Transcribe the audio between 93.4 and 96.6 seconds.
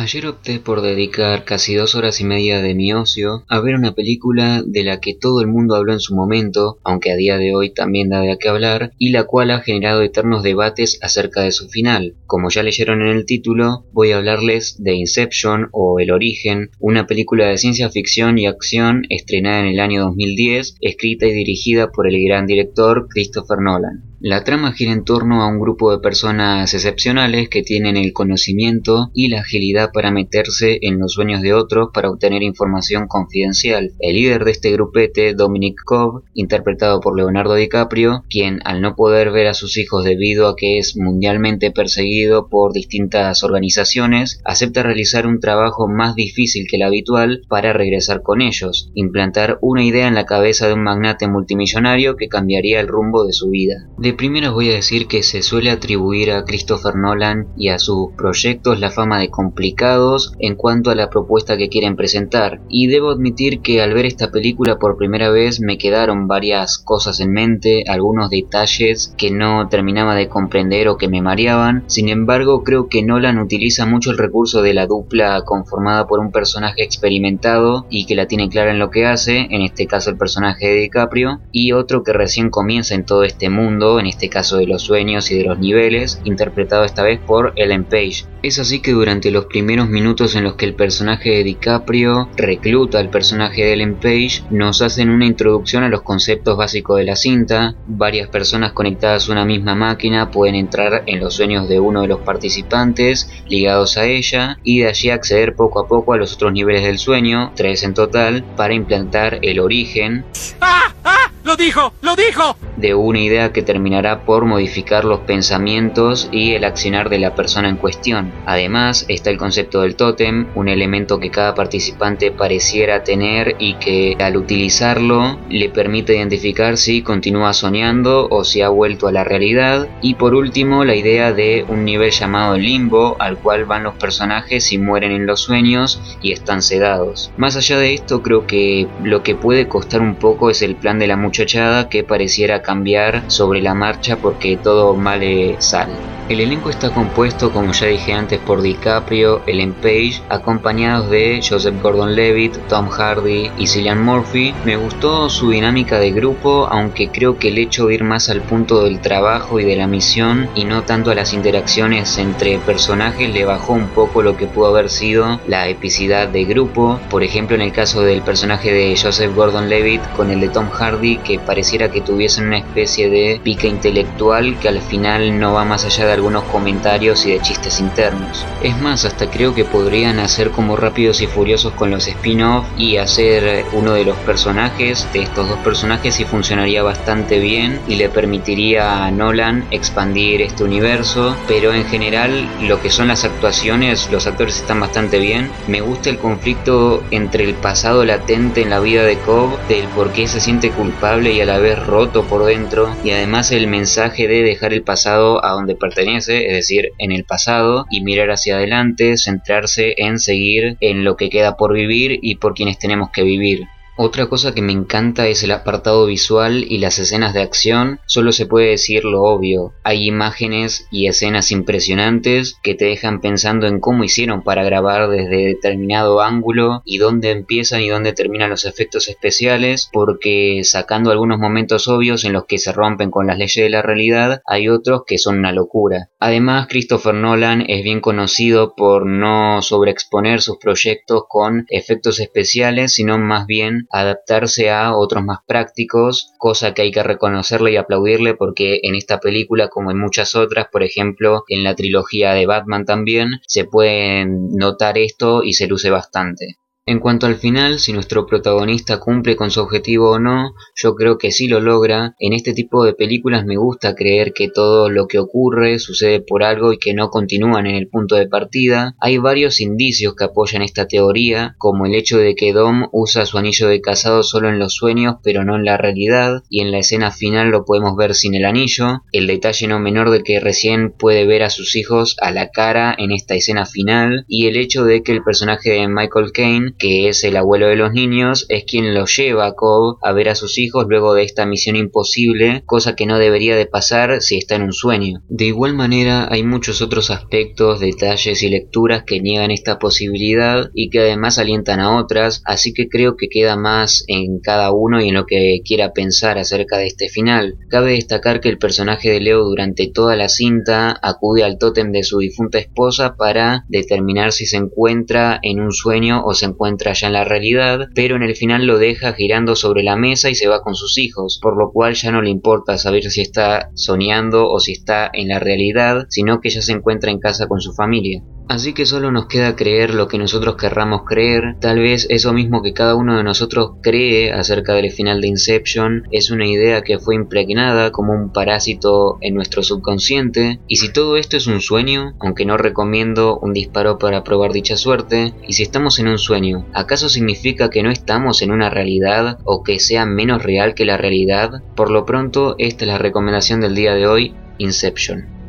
de Ellen Page, nos hacen una introducción a los conceptos